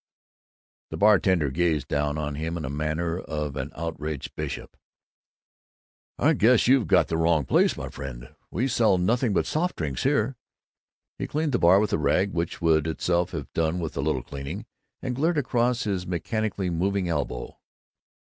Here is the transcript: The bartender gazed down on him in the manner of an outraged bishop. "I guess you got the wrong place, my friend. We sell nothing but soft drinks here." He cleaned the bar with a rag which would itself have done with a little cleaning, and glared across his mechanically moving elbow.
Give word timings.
The 0.89 0.97
bartender 0.97 1.51
gazed 1.51 1.87
down 1.87 2.17
on 2.17 2.33
him 2.33 2.57
in 2.57 2.63
the 2.63 2.71
manner 2.71 3.19
of 3.19 3.55
an 3.55 3.71
outraged 3.75 4.33
bishop. 4.35 4.75
"I 6.17 6.33
guess 6.33 6.67
you 6.67 6.85
got 6.85 7.07
the 7.07 7.17
wrong 7.17 7.45
place, 7.45 7.77
my 7.77 7.87
friend. 7.89 8.33
We 8.49 8.67
sell 8.67 8.97
nothing 8.97 9.31
but 9.31 9.45
soft 9.45 9.75
drinks 9.75 10.01
here." 10.01 10.37
He 11.19 11.27
cleaned 11.27 11.51
the 11.51 11.59
bar 11.59 11.79
with 11.79 11.93
a 11.93 11.99
rag 11.99 12.33
which 12.33 12.61
would 12.63 12.87
itself 12.87 13.29
have 13.29 13.53
done 13.53 13.77
with 13.77 13.95
a 13.95 14.01
little 14.01 14.23
cleaning, 14.23 14.65
and 15.03 15.15
glared 15.15 15.37
across 15.37 15.83
his 15.83 16.07
mechanically 16.07 16.71
moving 16.71 17.07
elbow. 17.07 17.59